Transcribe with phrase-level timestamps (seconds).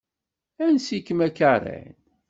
[0.65, 1.93] Ansi-kem a Karen?